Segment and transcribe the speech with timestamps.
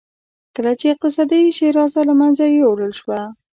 [0.55, 3.19] کله چې اقتصادي شیرازه له منځه یووړل شوه.